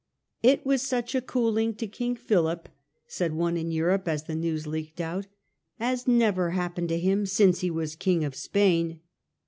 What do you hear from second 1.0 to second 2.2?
a cooling to King